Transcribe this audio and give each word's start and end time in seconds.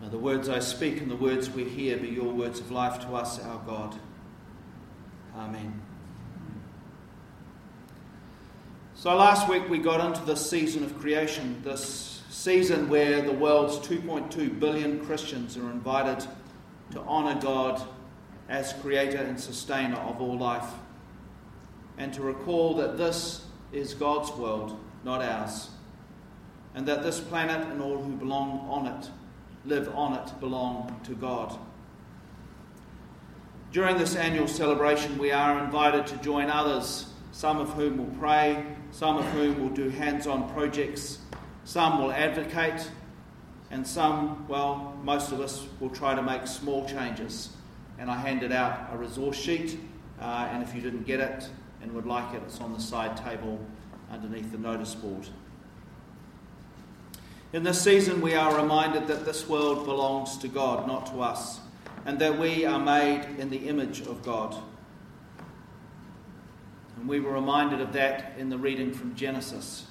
May 0.00 0.08
the 0.08 0.18
words 0.18 0.48
I 0.48 0.60
speak 0.60 1.02
and 1.02 1.10
the 1.10 1.16
words 1.16 1.50
we 1.50 1.64
hear 1.64 1.98
be 1.98 2.08
your 2.08 2.32
words 2.32 2.58
of 2.58 2.70
life 2.70 3.00
to 3.02 3.08
us, 3.08 3.38
our 3.38 3.60
God. 3.66 3.94
Amen. 5.36 5.82
So 8.94 9.14
last 9.14 9.48
week 9.48 9.68
we 9.68 9.78
got 9.78 10.04
into 10.04 10.24
this 10.24 10.48
season 10.48 10.84
of 10.84 10.98
creation, 10.98 11.60
this 11.62 12.22
season 12.30 12.88
where 12.88 13.20
the 13.20 13.32
world's 13.32 13.76
2.2 13.86 14.58
billion 14.58 15.04
Christians 15.04 15.58
are 15.58 15.70
invited 15.70 16.26
to 16.92 17.00
honour 17.00 17.38
God 17.40 17.82
as 18.48 18.72
creator 18.74 19.18
and 19.18 19.38
sustainer 19.38 19.96
of 19.96 20.20
all 20.20 20.38
life, 20.38 20.70
and 21.98 22.12
to 22.14 22.22
recall 22.22 22.74
that 22.74 22.96
this 22.96 23.44
is 23.70 23.92
God's 23.92 24.30
world, 24.32 24.78
not 25.04 25.22
ours, 25.22 25.70
and 26.74 26.86
that 26.86 27.02
this 27.02 27.20
planet 27.20 27.68
and 27.68 27.82
all 27.82 28.02
who 28.02 28.12
belong 28.16 28.66
on 28.68 28.86
it 28.86 29.10
live 29.64 29.94
on 29.94 30.14
it 30.14 30.40
belong 30.40 31.00
to 31.04 31.14
God. 31.14 31.58
During 33.72 33.98
this 33.98 34.16
annual 34.16 34.48
celebration, 34.48 35.16
we 35.18 35.30
are 35.30 35.62
invited 35.62 36.06
to 36.08 36.16
join 36.16 36.50
others, 36.50 37.06
some 37.30 37.58
of 37.60 37.70
whom 37.74 37.98
will 37.98 38.18
pray, 38.18 38.64
some 38.90 39.16
of 39.16 39.24
whom 39.26 39.60
will 39.60 39.68
do 39.68 39.88
hands 39.88 40.26
on 40.26 40.52
projects, 40.52 41.18
some 41.64 42.02
will 42.02 42.10
advocate, 42.10 42.90
and 43.70 43.86
some, 43.86 44.48
well, 44.48 44.98
most 45.04 45.30
of 45.30 45.40
us 45.40 45.66
will 45.78 45.90
try 45.90 46.14
to 46.14 46.22
make 46.22 46.46
small 46.46 46.84
changes. 46.86 47.50
And 47.98 48.10
I 48.10 48.16
handed 48.16 48.50
out 48.50 48.88
a 48.92 48.98
resource 48.98 49.36
sheet, 49.36 49.78
uh, 50.20 50.48
and 50.50 50.62
if 50.62 50.74
you 50.74 50.80
didn't 50.80 51.06
get 51.06 51.20
it 51.20 51.48
and 51.80 51.92
would 51.92 52.06
like 52.06 52.34
it, 52.34 52.42
it's 52.44 52.60
on 52.60 52.72
the 52.72 52.80
side 52.80 53.16
table 53.16 53.64
underneath 54.10 54.50
the 54.50 54.58
notice 54.58 54.94
board. 54.94 55.28
In 57.52 57.64
this 57.64 57.82
season, 57.82 58.20
we 58.20 58.34
are 58.34 58.56
reminded 58.56 59.08
that 59.08 59.24
this 59.24 59.48
world 59.48 59.84
belongs 59.84 60.38
to 60.38 60.46
God, 60.46 60.86
not 60.86 61.06
to 61.06 61.20
us, 61.20 61.58
and 62.06 62.16
that 62.20 62.38
we 62.38 62.64
are 62.64 62.78
made 62.78 63.26
in 63.38 63.50
the 63.50 63.68
image 63.68 64.02
of 64.02 64.22
God. 64.22 64.54
And 66.96 67.08
we 67.08 67.18
were 67.18 67.32
reminded 67.32 67.80
of 67.80 67.92
that 67.94 68.34
in 68.38 68.50
the 68.50 68.58
reading 68.58 68.92
from 68.92 69.16
Genesis. 69.16 69.86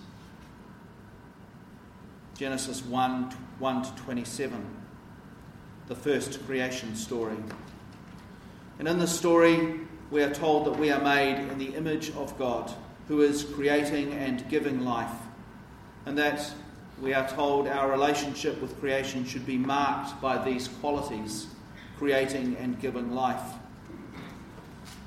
Genesis 2.38 2.82
1 2.86 3.32
1 3.60 3.84
to 3.84 3.96
27, 4.04 4.66
the 5.88 5.96
first 5.96 6.46
creation 6.46 6.96
story. 6.96 7.36
And 8.80 8.88
in 8.88 9.00
this 9.00 9.12
story, 9.12 9.82
we 10.12 10.24
are 10.24 10.34
told 10.34 10.66
that 10.66 10.80
we 10.80 10.92
are 10.92 11.02
made 11.02 11.36
in 11.52 11.58
the 11.58 11.76
image 11.76 12.12
of 12.12 12.40
God, 12.40 12.74
who 13.10 13.20
is 13.20 13.44
creating 13.44 14.14
and 14.14 14.48
giving 14.48 14.86
life, 14.86 15.12
and 16.06 16.18
that 16.18 16.54
we 17.02 17.14
are 17.14 17.28
told 17.28 17.68
our 17.68 17.90
relationship 17.90 18.62
with 18.62 18.80
creation 18.80 19.26
should 19.26 19.46
be 19.46 19.58
marked 19.58 20.20
by 20.22 20.44
these 20.44 20.68
qualities 20.68 21.48
creating 21.98 22.56
and 22.58 22.80
giving 22.80 23.12
life. 23.14 23.54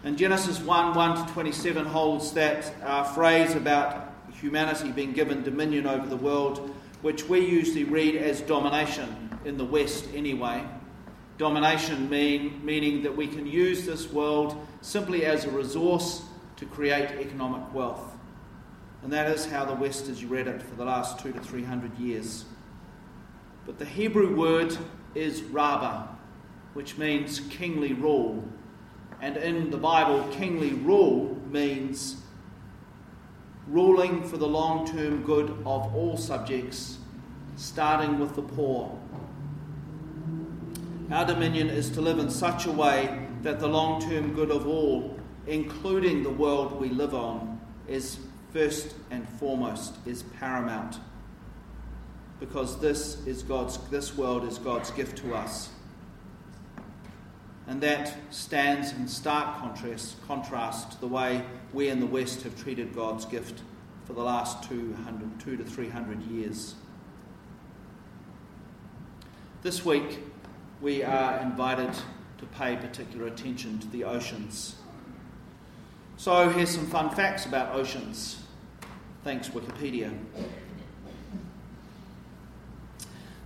And 0.04 0.18
Genesis 0.18 0.58
1 0.60 0.94
1 0.94 1.26
to 1.26 1.32
27 1.32 1.86
holds 1.86 2.32
that 2.32 3.14
phrase 3.14 3.54
about 3.54 4.12
humanity 4.32 4.90
being 4.90 5.12
given 5.12 5.42
dominion 5.42 5.86
over 5.86 6.06
the 6.06 6.16
world, 6.16 6.74
which 7.02 7.28
we 7.28 7.40
usually 7.40 7.84
read 7.84 8.16
as 8.16 8.40
domination 8.40 9.38
in 9.44 9.56
the 9.56 9.64
West 9.64 10.06
anyway. 10.14 10.64
Domination 11.38 12.10
mean, 12.10 12.60
meaning 12.64 13.02
that 13.02 13.16
we 13.16 13.26
can 13.26 13.46
use 13.46 13.86
this 13.86 14.12
world 14.12 14.66
simply 14.80 15.24
as 15.24 15.44
a 15.44 15.50
resource 15.50 16.22
to 16.56 16.66
create 16.66 17.10
economic 17.20 17.72
wealth. 17.72 18.11
And 19.02 19.12
that 19.12 19.28
is 19.30 19.46
how 19.46 19.64
the 19.64 19.74
West 19.74 20.06
has 20.06 20.24
read 20.24 20.46
it 20.46 20.62
for 20.62 20.76
the 20.76 20.84
last 20.84 21.18
two 21.18 21.32
to 21.32 21.40
three 21.40 21.64
hundred 21.64 21.98
years. 21.98 22.44
But 23.66 23.78
the 23.78 23.84
Hebrew 23.84 24.34
word 24.36 24.76
is 25.14 25.40
radah, 25.40 26.08
which 26.74 26.98
means 26.98 27.40
kingly 27.50 27.92
rule. 27.92 28.44
And 29.20 29.36
in 29.36 29.70
the 29.70 29.76
Bible, 29.76 30.26
kingly 30.32 30.72
rule 30.72 31.36
means 31.50 32.22
ruling 33.68 34.22
for 34.22 34.36
the 34.36 34.46
long 34.46 34.86
term 34.86 35.22
good 35.22 35.50
of 35.64 35.94
all 35.94 36.16
subjects, 36.16 36.98
starting 37.56 38.18
with 38.18 38.34
the 38.34 38.42
poor. 38.42 38.98
Our 41.10 41.26
dominion 41.26 41.68
is 41.68 41.90
to 41.90 42.00
live 42.00 42.18
in 42.18 42.30
such 42.30 42.66
a 42.66 42.72
way 42.72 43.26
that 43.42 43.60
the 43.60 43.68
long 43.68 44.00
term 44.00 44.32
good 44.32 44.50
of 44.50 44.66
all, 44.66 45.18
including 45.46 46.22
the 46.22 46.30
world 46.30 46.80
we 46.80 46.88
live 46.88 47.14
on, 47.14 47.60
is 47.86 48.18
first 48.52 48.94
and 49.10 49.28
foremost 49.28 49.94
is 50.06 50.22
paramount 50.38 50.98
because 52.38 52.80
this 52.80 53.24
is 53.26 53.42
God's 53.42 53.78
this 53.88 54.16
world 54.16 54.44
is 54.44 54.58
God's 54.58 54.90
gift 54.90 55.18
to 55.18 55.34
us. 55.34 55.70
And 57.68 57.80
that 57.82 58.16
stands 58.30 58.92
in 58.92 59.06
stark 59.06 59.58
contrast, 59.58 60.16
contrast 60.26 60.92
to 60.92 61.00
the 61.00 61.06
way 61.06 61.44
we 61.72 61.88
in 61.88 62.00
the 62.00 62.06
West 62.06 62.42
have 62.42 62.60
treated 62.60 62.94
God's 62.94 63.24
gift 63.24 63.62
for 64.04 64.14
the 64.14 64.22
last 64.22 64.68
200, 64.68 65.38
two 65.38 65.56
to 65.56 65.64
300 65.64 66.22
years. 66.22 66.74
This 69.62 69.84
week, 69.84 70.18
we 70.80 71.04
are 71.04 71.38
invited 71.38 71.94
to 72.38 72.46
pay 72.46 72.74
particular 72.74 73.28
attention 73.28 73.78
to 73.78 73.86
the 73.86 74.02
oceans. 74.02 74.74
So, 76.16 76.48
here's 76.48 76.70
some 76.70 76.86
fun 76.86 77.10
facts 77.10 77.46
about 77.46 77.76
oceans. 77.76 78.41
Thanks, 79.24 79.48
Wikipedia. 79.50 80.12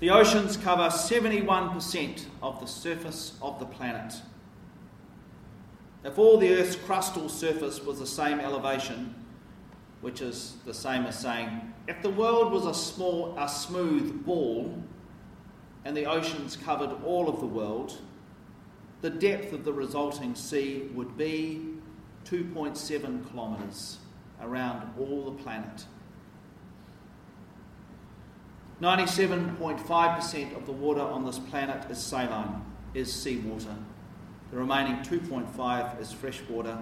The 0.00 0.09
oceans 0.09 0.56
cover 0.56 0.88
71% 0.88 2.25
of 2.42 2.60
the 2.60 2.66
surface 2.66 3.37
of 3.42 3.59
the 3.59 3.66
planet. 3.66 4.14
If 6.03 6.19
all 6.19 6.38
the 6.38 6.54
Earth's 6.54 6.76
crustal 6.76 7.28
surface 7.28 7.82
was 7.82 7.98
the 7.98 8.06
same 8.06 8.41
elevation, 8.41 9.14
which 10.00 10.22
is 10.22 10.56
the 10.64 10.72
same 10.72 11.04
as 11.04 11.19
saying, 11.19 11.75
if 11.87 12.00
the 12.00 12.10
world 12.10 12.53
was 12.53 12.64
a 12.64 12.72
small, 12.72 13.37
a 13.38 13.47
smooth 13.47 14.25
ball, 14.25 14.82
and 15.84 15.94
the 15.94 16.06
oceans 16.06 16.56
covered 16.56 16.91
all 17.04 17.28
of 17.28 17.41
the 17.41 17.47
world, 17.47 18.00
the 19.03 19.10
depth 19.10 19.53
of 19.53 19.66
the 19.66 19.72
resulting 19.75 20.34
sea 20.34 20.88
would 20.94 21.19
be 21.19 21.60
2.7 22.25 23.31
kilometres 23.31 23.98
around 24.41 24.93
all 24.99 25.25
the 25.25 25.43
planet. 25.43 25.85
97.5% 28.81 30.57
of 30.57 30.67
the 30.67 30.73
water 30.73 31.01
on 31.01 31.25
this 31.25 31.39
planet 31.39 31.91
is 31.91 31.99
saline, 31.99 32.63
is 32.93 33.13
seawater. 33.13 33.75
The 34.51 34.59
remaining 34.59 34.97
2.5 34.97 36.01
is 36.01 36.13
fresh 36.13 36.41
water, 36.49 36.79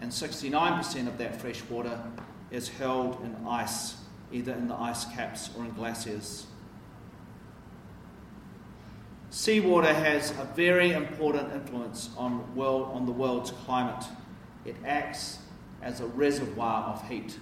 and 0.00 0.10
69% 0.10 1.06
of 1.06 1.18
that 1.18 1.40
fresh 1.40 1.62
water 1.68 2.02
is 2.50 2.68
held 2.68 3.22
in 3.22 3.36
ice, 3.46 3.96
either 4.32 4.52
in 4.52 4.68
the 4.68 4.74
ice 4.74 5.04
caps 5.04 5.50
or 5.56 5.64
in 5.64 5.72
glaciers. 5.72 6.46
Seawater 9.30 9.92
has 9.92 10.30
a 10.30 10.48
very 10.54 10.92
important 10.92 11.52
influence 11.52 12.10
on, 12.16 12.54
world, 12.54 12.90
on 12.94 13.04
the 13.04 13.12
world's 13.12 13.50
climate. 13.50 14.04
It 14.64 14.76
acts 14.86 15.40
as 15.84 16.00
a 16.00 16.06
reservoir 16.06 16.84
of 16.84 17.08
heat. 17.08 17.38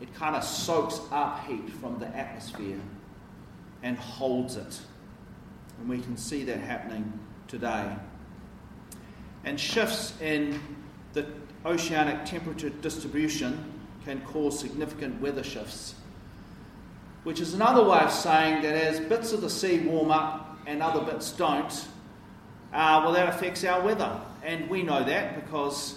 It 0.00 0.14
kind 0.14 0.34
of 0.34 0.42
soaks 0.42 1.00
up 1.10 1.44
heat 1.46 1.68
from 1.68 1.98
the 1.98 2.06
atmosphere 2.06 2.78
and 3.82 3.98
holds 3.98 4.56
it. 4.56 4.80
And 5.78 5.88
we 5.88 6.00
can 6.00 6.16
see 6.16 6.44
that 6.44 6.58
happening 6.58 7.18
today. 7.48 7.94
And 9.44 9.58
shifts 9.58 10.14
in 10.20 10.60
the 11.12 11.26
oceanic 11.66 12.24
temperature 12.24 12.70
distribution 12.70 13.72
can 14.04 14.20
cause 14.22 14.58
significant 14.58 15.20
weather 15.20 15.42
shifts, 15.42 15.94
which 17.24 17.40
is 17.40 17.52
another 17.52 17.84
way 17.84 17.98
of 17.98 18.12
saying 18.12 18.62
that 18.62 18.74
as 18.74 19.00
bits 19.00 19.32
of 19.32 19.40
the 19.40 19.50
sea 19.50 19.80
warm 19.80 20.10
up 20.10 20.58
and 20.66 20.82
other 20.82 21.00
bits 21.00 21.32
don't, 21.32 21.86
uh, 22.72 23.00
well, 23.02 23.12
that 23.12 23.28
affects 23.28 23.64
our 23.64 23.82
weather. 23.82 24.20
And 24.42 24.70
we 24.70 24.82
know 24.82 25.04
that 25.04 25.44
because 25.44 25.96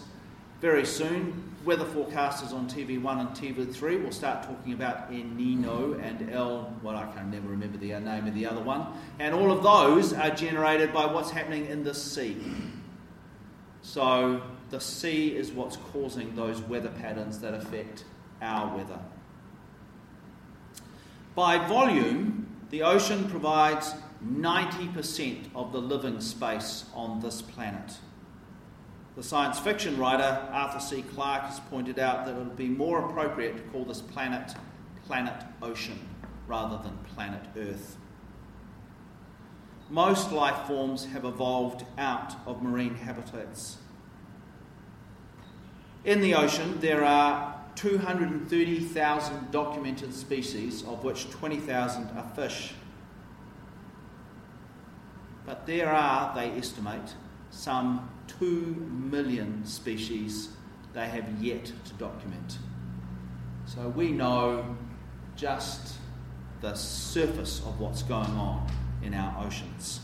very 0.59 0.85
soon 0.85 1.52
weather 1.65 1.85
forecasters 1.85 2.53
on 2.53 2.67
TV1 2.67 3.19
and 3.19 3.29
TV3 3.29 4.03
will 4.03 4.11
start 4.11 4.43
talking 4.43 4.73
about 4.73 5.09
El 5.09 5.23
Nino 5.23 5.93
and 5.93 6.29
El, 6.31 6.73
well, 6.81 6.95
I 6.95 7.05
can 7.13 7.31
never 7.31 7.47
remember 7.47 7.77
the 7.77 7.99
name 7.99 8.27
of 8.27 8.33
the 8.33 8.45
other 8.45 8.61
one. 8.61 8.87
And 9.19 9.33
all 9.33 9.51
of 9.51 9.63
those 9.63 10.13
are 10.13 10.29
generated 10.29 10.93
by 10.93 11.05
what's 11.05 11.31
happening 11.31 11.67
in 11.67 11.83
the 11.83 11.93
sea. 11.93 12.37
So 13.81 14.41
the 14.69 14.79
sea 14.79 15.35
is 15.35 15.51
what's 15.51 15.77
causing 15.77 16.35
those 16.35 16.61
weather 16.61 16.89
patterns 16.89 17.39
that 17.39 17.53
affect 17.53 18.05
our 18.41 18.75
weather. 18.75 18.99
By 21.35 21.65
volume, 21.67 22.47
the 22.69 22.83
ocean 22.83 23.29
provides 23.29 23.93
90% 24.25 25.47
of 25.55 25.71
the 25.71 25.79
living 25.79 26.21
space 26.21 26.85
on 26.93 27.19
this 27.19 27.41
planet. 27.41 27.97
The 29.15 29.21
science 29.23 29.59
fiction 29.59 29.97
writer 29.99 30.47
Arthur 30.51 30.79
C. 30.79 31.03
Clarke 31.03 31.43
has 31.43 31.59
pointed 31.59 31.99
out 31.99 32.25
that 32.25 32.31
it 32.31 32.37
would 32.37 32.57
be 32.57 32.67
more 32.67 33.05
appropriate 33.05 33.57
to 33.57 33.63
call 33.63 33.85
this 33.85 34.01
planet 34.01 34.55
Planet 35.05 35.43
Ocean 35.61 35.99
rather 36.47 36.81
than 36.81 36.97
Planet 37.13 37.43
Earth. 37.57 37.97
most 39.89 40.31
life 40.31 40.65
forms 40.65 41.05
have 41.05 41.25
evolved 41.25 41.85
out 41.99 42.33
of 42.47 42.63
marine 42.63 42.95
habitats. 42.95 43.77
In 46.03 46.19
the 46.21 46.33
ocean, 46.33 46.79
there 46.79 47.03
are 47.03 47.55
230,000 47.75 49.51
documented 49.51 50.13
species, 50.13 50.83
of 50.83 51.03
which 51.03 51.29
20,000 51.29 52.09
are 52.17 52.31
fish. 52.35 52.73
But 55.45 55.67
there 55.67 55.91
are, 55.91 56.33
they 56.33 56.49
estimate, 56.51 57.13
some 57.51 58.09
2 58.27 58.45
million 59.11 59.65
species 59.65 60.49
they 60.93 61.07
have 61.07 61.27
yet 61.41 61.65
to 61.65 61.93
document. 61.97 62.57
So 63.65 63.89
we 63.89 64.11
know 64.11 64.77
just 65.35 65.95
the 66.61 66.75
surface 66.75 67.59
of 67.59 67.79
what's 67.79 68.03
going 68.03 68.31
on 68.31 68.69
in 69.01 69.13
our 69.13 69.45
oceans. 69.45 69.99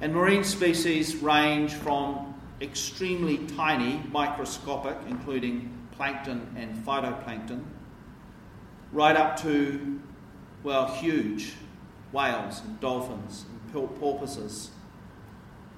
And 0.00 0.14
marine 0.14 0.44
species 0.44 1.16
range 1.16 1.74
from 1.74 2.34
extremely 2.60 3.38
tiny, 3.56 4.02
microscopic, 4.10 4.96
including 5.08 5.70
plankton 5.92 6.54
and 6.56 6.74
phytoplankton, 6.84 7.62
right 8.92 9.16
up 9.16 9.38
to, 9.40 10.00
well, 10.62 10.86
huge 10.86 11.54
whales 12.12 12.62
and 12.64 12.80
dolphins 12.80 13.44
and 13.50 13.72
porpoises, 14.00 14.70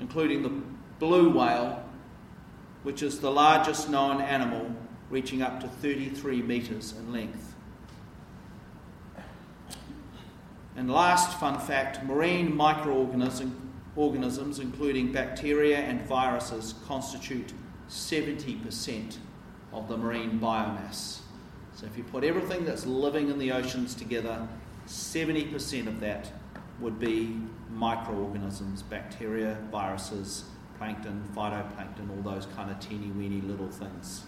including 0.02 0.42
the 0.42 0.52
blue 0.98 1.30
whale, 1.30 1.80
which 2.82 3.04
is 3.04 3.20
the 3.20 3.30
largest 3.30 3.88
known 3.88 4.20
animal, 4.20 4.68
reaching 5.10 5.42
up 5.42 5.60
to 5.60 5.68
33 5.68 6.42
metres 6.42 6.92
in 6.98 7.12
length. 7.12 7.54
And 10.74 10.90
last 10.90 11.38
fun 11.38 11.60
fact 11.60 12.02
marine 12.04 12.54
microorganisms, 12.54 13.54
organisms, 13.94 14.58
including 14.58 15.12
bacteria 15.12 15.78
and 15.78 16.02
viruses, 16.02 16.74
constitute 16.88 17.52
70% 17.88 19.18
of 19.72 19.86
the 19.86 19.96
marine 19.96 20.40
biomass. 20.40 21.20
So 21.74 21.86
if 21.86 21.96
you 21.96 22.02
put 22.02 22.24
everything 22.24 22.64
that's 22.64 22.86
living 22.86 23.30
in 23.30 23.38
the 23.38 23.52
oceans 23.52 23.94
together, 23.94 24.48
70% 24.88 25.86
of 25.86 26.00
that 26.00 26.32
would 26.82 26.98
be 26.98 27.40
microorganisms, 27.70 28.82
bacteria, 28.82 29.56
viruses, 29.70 30.44
plankton, 30.78 31.22
phytoplankton, 31.34 32.10
all 32.10 32.32
those 32.32 32.46
kind 32.56 32.70
of 32.70 32.78
teeny 32.80 33.10
weeny 33.12 33.40
little 33.40 33.68
things. 33.68 34.24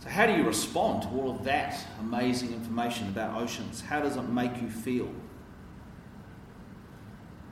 So, 0.00 0.10
how 0.10 0.26
do 0.26 0.34
you 0.34 0.42
respond 0.42 1.04
to 1.04 1.08
all 1.08 1.30
of 1.30 1.44
that 1.44 1.78
amazing 2.00 2.52
information 2.52 3.08
about 3.08 3.40
oceans? 3.40 3.80
How 3.80 4.00
does 4.00 4.16
it 4.16 4.28
make 4.28 4.60
you 4.60 4.68
feel? 4.68 5.08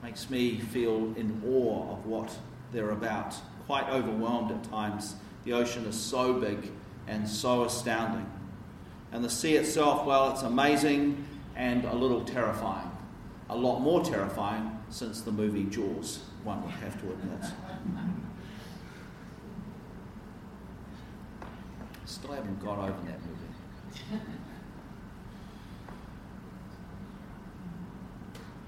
Makes 0.03 0.29
me 0.29 0.59
feel 0.59 1.15
in 1.17 1.41
awe 1.47 1.93
of 1.93 2.05
what 2.05 2.37
they're 2.73 2.91
about. 2.91 3.37
Quite 3.67 3.89
overwhelmed 3.89 4.51
at 4.51 4.65
times. 4.65 5.15
The 5.45 5.53
ocean 5.53 5.85
is 5.85 5.99
so 5.99 6.35
big 6.35 6.71
and 7.07 7.29
so 7.29 7.65
astounding. 7.65 8.27
And 9.13 9.25
the 9.25 9.31
sea 9.31 9.55
itself, 9.55 10.05
well, 10.05 10.31
it's 10.33 10.43
amazing 10.43 11.25
and 11.57 11.85
a 11.85 11.95
little 11.95 12.25
terrifying. 12.25 12.91
A 13.51 13.57
lot 13.57 13.81
more 13.81 14.03
terrifying 14.05 14.79
since 14.89 15.21
the 15.21 15.33
movie 15.33 15.65
Jaws, 15.65 16.21
one 16.45 16.63
would 16.63 16.73
have 16.73 17.01
to 17.01 17.11
admit. 17.11 17.51
Still 22.05 22.33
haven't 22.33 22.63
got 22.65 22.79
over 22.79 22.89
that 23.07 23.21
movie. 23.21 24.23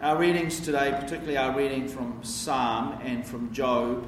Our 0.01 0.19
readings 0.19 0.61
today, 0.61 0.95
particularly 0.99 1.39
our 1.39 1.57
reading 1.57 1.89
from 1.89 2.23
Psalm 2.23 2.99
and 3.03 3.27
from 3.27 3.53
Job, 3.53 4.07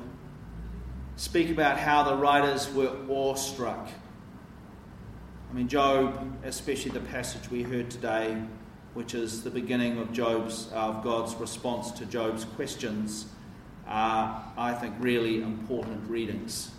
speak 1.16 1.48
about 1.50 1.78
how 1.78 2.02
the 2.02 2.16
writers 2.16 2.70
were 2.74 2.94
awestruck 3.08 3.88
I 5.48 5.54
mean, 5.54 5.68
Job, 5.68 6.38
especially 6.44 6.90
the 6.90 7.00
passage 7.00 7.50
we 7.50 7.62
heard 7.62 7.90
today, 7.90 8.42
which 8.96 9.14
is 9.14 9.42
the 9.42 9.50
beginning 9.50 9.98
of 9.98 10.10
Job's 10.10 10.72
uh, 10.72 10.76
of 10.76 11.04
God's 11.04 11.34
response 11.34 11.90
to 11.92 12.06
Job's 12.06 12.44
questions, 12.44 13.26
are, 13.86 14.42
I 14.56 14.72
think, 14.72 14.94
really 14.98 15.42
important 15.42 16.08
readings. 16.08 16.70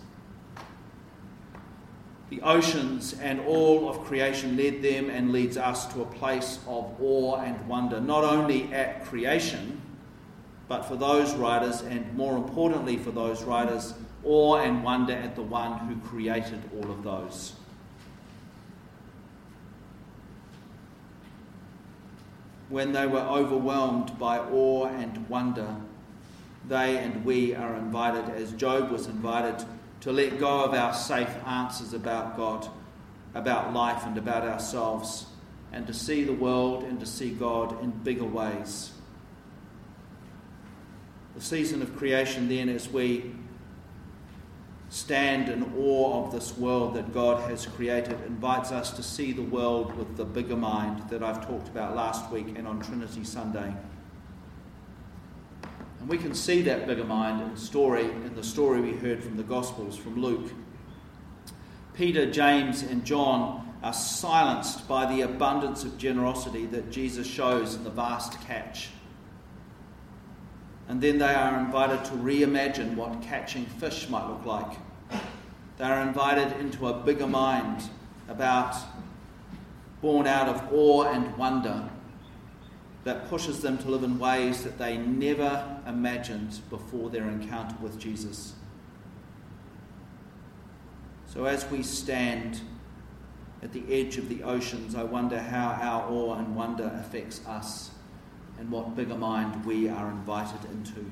The 2.30 2.42
oceans 2.42 3.14
and 3.20 3.40
all 3.40 3.88
of 3.88 4.00
creation 4.04 4.56
led 4.56 4.82
them 4.82 5.08
and 5.08 5.30
leads 5.30 5.56
us 5.56 5.86
to 5.94 6.02
a 6.02 6.06
place 6.06 6.58
of 6.66 6.92
awe 7.00 7.36
and 7.36 7.68
wonder, 7.68 8.00
not 8.00 8.24
only 8.24 8.64
at 8.72 9.04
creation, 9.04 9.80
but 10.66 10.82
for 10.82 10.96
those 10.96 11.34
writers, 11.34 11.82
and 11.82 12.12
more 12.14 12.36
importantly 12.36 12.96
for 12.96 13.12
those 13.12 13.44
writers, 13.44 13.94
awe 14.24 14.56
and 14.56 14.82
wonder 14.82 15.14
at 15.14 15.36
the 15.36 15.42
one 15.42 15.78
who 15.78 15.96
created 16.06 16.60
all 16.76 16.90
of 16.90 17.04
those. 17.04 17.54
When 22.68 22.92
they 22.92 23.06
were 23.06 23.20
overwhelmed 23.20 24.18
by 24.18 24.38
awe 24.38 24.86
and 24.86 25.28
wonder, 25.28 25.76
they 26.66 26.98
and 26.98 27.24
we 27.24 27.54
are 27.54 27.74
invited, 27.76 28.28
as 28.34 28.52
Job 28.52 28.90
was 28.90 29.06
invited, 29.06 29.64
to 30.00 30.12
let 30.12 30.38
go 30.38 30.64
of 30.64 30.74
our 30.74 30.92
safe 30.92 31.34
answers 31.46 31.94
about 31.94 32.36
God, 32.36 32.68
about 33.34 33.72
life, 33.72 34.04
and 34.04 34.18
about 34.18 34.44
ourselves, 34.44 35.26
and 35.72 35.86
to 35.86 35.94
see 35.94 36.24
the 36.24 36.32
world 36.32 36.84
and 36.84 37.00
to 37.00 37.06
see 37.06 37.30
God 37.30 37.82
in 37.82 37.90
bigger 37.90 38.24
ways. 38.24 38.92
The 41.34 41.40
season 41.40 41.82
of 41.82 41.96
creation, 41.96 42.48
then, 42.48 42.68
as 42.68 42.88
we 42.88 43.32
stand 44.90 45.48
in 45.48 45.72
awe 45.76 46.24
of 46.24 46.32
this 46.32 46.56
world 46.56 46.94
that 46.94 47.12
God 47.12 47.48
has 47.50 47.66
created 47.66 48.18
invites 48.26 48.72
us 48.72 48.90
to 48.92 49.02
see 49.02 49.32
the 49.32 49.42
world 49.42 49.94
with 49.96 50.16
the 50.16 50.24
bigger 50.24 50.56
mind 50.56 51.08
that 51.10 51.22
I've 51.22 51.46
talked 51.46 51.68
about 51.68 51.94
last 51.94 52.30
week 52.30 52.56
and 52.56 52.66
on 52.66 52.80
Trinity 52.80 53.24
Sunday. 53.24 53.74
And 56.00 56.08
we 56.08 56.16
can 56.16 56.34
see 56.34 56.62
that 56.62 56.86
bigger 56.86 57.04
mind 57.04 57.42
in 57.42 57.56
story 57.56 58.04
in 58.04 58.34
the 58.34 58.44
story 58.44 58.80
we 58.80 58.92
heard 58.92 59.22
from 59.22 59.36
the 59.36 59.42
Gospels 59.42 59.96
from 59.96 60.20
Luke. 60.20 60.52
Peter, 61.94 62.30
James, 62.30 62.82
and 62.82 63.04
John 63.04 63.74
are 63.82 63.92
silenced 63.92 64.88
by 64.88 65.12
the 65.12 65.22
abundance 65.22 65.84
of 65.84 65.98
generosity 65.98 66.66
that 66.66 66.90
Jesus 66.90 67.26
shows 67.26 67.74
in 67.74 67.84
the 67.84 67.90
vast 67.90 68.40
catch. 68.42 68.88
And 70.88 71.02
then 71.02 71.18
they 71.18 71.34
are 71.34 71.58
invited 71.60 72.04
to 72.06 72.12
reimagine 72.12 72.96
what 72.96 73.20
catching 73.22 73.66
fish 73.66 74.08
might 74.08 74.26
look 74.26 74.46
like. 74.46 74.78
They 75.76 75.84
are 75.84 76.00
invited 76.00 76.58
into 76.58 76.88
a 76.88 76.94
bigger 76.94 77.26
mind 77.26 77.82
about, 78.26 78.74
born 80.00 80.26
out 80.26 80.48
of 80.48 80.72
awe 80.72 81.04
and 81.04 81.36
wonder, 81.36 81.88
that 83.04 83.28
pushes 83.28 83.60
them 83.60 83.78
to 83.78 83.90
live 83.90 84.02
in 84.02 84.18
ways 84.18 84.64
that 84.64 84.78
they 84.78 84.96
never 84.96 85.80
imagined 85.86 86.60
before 86.70 87.10
their 87.10 87.28
encounter 87.28 87.76
with 87.80 87.98
Jesus. 87.98 88.54
So, 91.26 91.44
as 91.44 91.70
we 91.70 91.82
stand 91.82 92.60
at 93.62 93.72
the 93.72 93.84
edge 93.90 94.16
of 94.16 94.28
the 94.28 94.42
oceans, 94.42 94.94
I 94.94 95.04
wonder 95.04 95.38
how 95.38 95.78
our 95.80 96.10
awe 96.10 96.38
and 96.38 96.56
wonder 96.56 96.90
affects 96.98 97.46
us 97.46 97.90
and 98.58 98.70
what 98.70 98.96
bigger 98.96 99.16
mind 99.16 99.64
we 99.64 99.88
are 99.88 100.10
invited 100.10 100.64
into. 100.70 101.10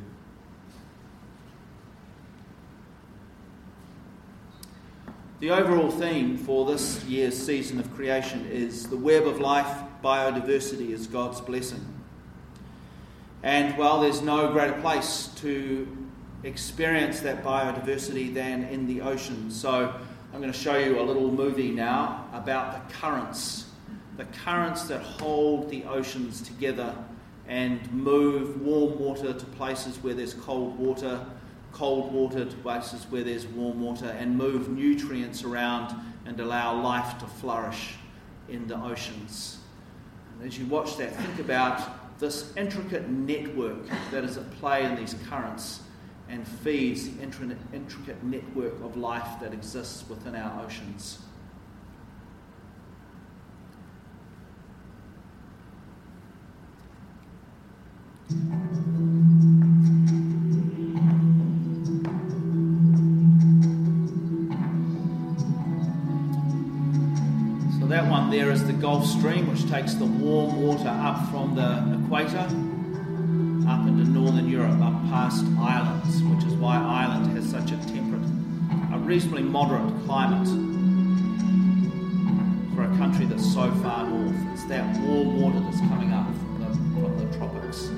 The 5.38 5.50
overall 5.50 5.90
theme 5.90 6.38
for 6.38 6.64
this 6.64 7.04
year's 7.04 7.36
season 7.36 7.78
of 7.78 7.94
creation 7.94 8.46
is 8.46 8.88
the 8.88 8.96
web 8.96 9.26
of 9.26 9.38
life, 9.38 9.68
biodiversity 10.02 10.90
is 10.90 11.06
God's 11.06 11.40
blessing. 11.40 11.84
And 13.42 13.76
while 13.76 14.00
there's 14.00 14.22
no 14.22 14.50
greater 14.50 14.80
place 14.80 15.30
to 15.36 15.86
experience 16.42 17.20
that 17.20 17.44
biodiversity 17.44 18.32
than 18.32 18.64
in 18.64 18.86
the 18.86 19.02
ocean. 19.02 19.50
So 19.50 19.94
I'm 20.32 20.40
going 20.40 20.52
to 20.52 20.58
show 20.58 20.76
you 20.78 21.00
a 21.00 21.02
little 21.02 21.30
movie 21.30 21.70
now 21.70 22.26
about 22.32 22.88
the 22.88 22.94
currents, 22.94 23.66
the 24.16 24.24
currents 24.44 24.84
that 24.84 25.02
hold 25.02 25.68
the 25.70 25.84
oceans 25.84 26.40
together 26.40 26.94
and 27.48 27.92
move 27.92 28.60
warm 28.60 28.98
water 28.98 29.32
to 29.32 29.46
places 29.46 29.96
where 29.98 30.14
there's 30.14 30.34
cold 30.34 30.78
water, 30.78 31.24
cold 31.72 32.12
water 32.12 32.44
to 32.44 32.56
places 32.56 33.06
where 33.10 33.22
there's 33.22 33.46
warm 33.46 33.80
water, 33.80 34.06
and 34.18 34.36
move 34.36 34.68
nutrients 34.68 35.44
around 35.44 35.94
and 36.24 36.40
allow 36.40 36.80
life 36.80 37.18
to 37.18 37.26
flourish 37.26 37.94
in 38.48 38.66
the 38.66 38.76
oceans. 38.76 39.58
And 40.38 40.48
as 40.48 40.58
you 40.58 40.66
watch 40.66 40.96
that, 40.96 41.14
think 41.14 41.38
about 41.38 42.18
this 42.18 42.52
intricate 42.56 43.08
network 43.08 43.86
that 44.10 44.24
is 44.24 44.36
at 44.36 44.50
play 44.58 44.84
in 44.84 44.96
these 44.96 45.14
currents 45.28 45.80
and 46.28 46.46
feeds 46.46 47.08
the 47.08 47.22
intricate 47.72 48.22
network 48.24 48.74
of 48.82 48.96
life 48.96 49.40
that 49.40 49.52
exists 49.52 50.08
within 50.08 50.34
our 50.34 50.64
oceans. 50.64 51.20
So 58.28 58.34
that 67.86 68.10
one 68.10 68.30
there 68.30 68.50
is 68.50 68.66
the 68.66 68.72
Gulf 68.72 69.06
Stream, 69.06 69.48
which 69.48 69.68
takes 69.70 69.94
the 69.94 70.06
warm 70.06 70.60
water 70.60 70.88
up 70.88 71.30
from 71.30 71.54
the 71.54 72.02
equator 72.04 72.38
up 73.68 73.86
into 73.86 74.04
northern 74.04 74.48
Europe, 74.48 74.80
up 74.80 75.00
past 75.04 75.44
Ireland, 75.60 76.02
which 76.34 76.44
is 76.46 76.54
why 76.54 76.78
Ireland 76.78 77.36
has 77.36 77.48
such 77.48 77.70
a 77.70 77.76
temperate, 77.86 78.28
a 78.92 78.98
reasonably 78.98 79.42
moderate 79.42 80.04
climate 80.04 80.48
for 82.74 82.82
a 82.82 82.96
country 82.96 83.26
that's 83.26 83.46
so 83.54 83.70
far 83.76 84.04
north. 84.08 84.34
It's 84.52 84.64
that 84.64 85.00
warm 85.02 85.40
water 85.40 85.60
that's 85.60 85.78
coming 85.78 86.12
up 86.12 86.26
from 86.26 86.58
the, 86.58 86.66
from 87.00 87.18
the 87.18 87.36
tropics. 87.36 87.90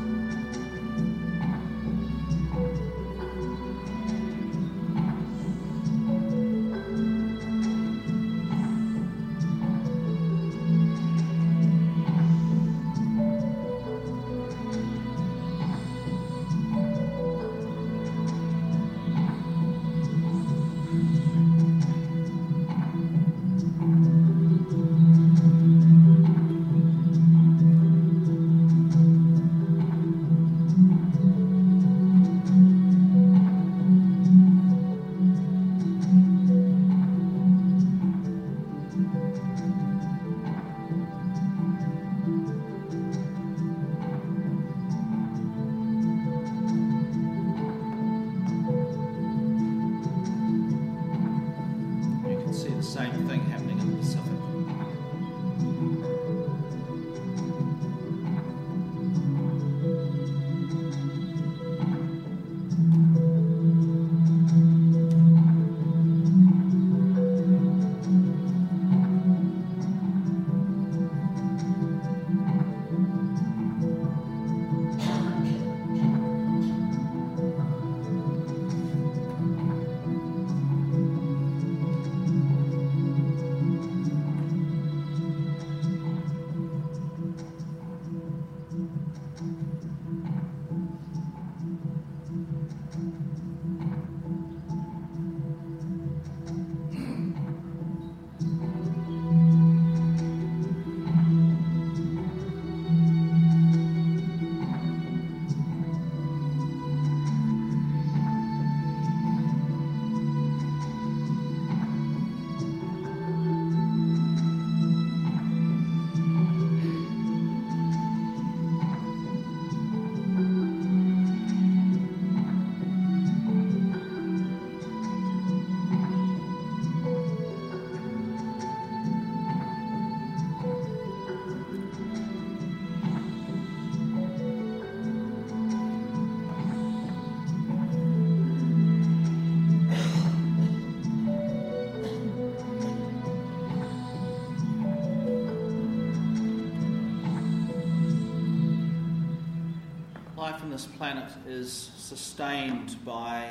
This 150.79 150.87
planet 150.87 151.29
is 151.45 151.91
sustained 151.97 153.05
by 153.05 153.49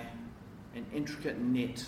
an 0.75 0.85
intricate 0.95 1.37
net, 1.37 1.83